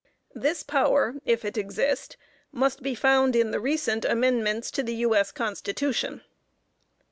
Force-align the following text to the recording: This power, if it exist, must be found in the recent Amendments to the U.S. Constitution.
This 0.33 0.63
power, 0.63 1.13
if 1.25 1.45
it 1.45 1.59
exist, 1.59 2.17
must 2.51 2.81
be 2.81 2.95
found 2.95 3.35
in 3.35 3.51
the 3.51 3.59
recent 3.59 4.03
Amendments 4.03 4.71
to 4.71 4.81
the 4.81 4.95
U.S. 4.95 5.31
Constitution. 5.31 6.23